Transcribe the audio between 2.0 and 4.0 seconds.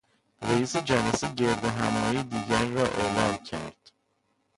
دیگری را اعلام کرد.